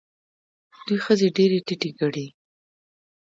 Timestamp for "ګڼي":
1.99-2.27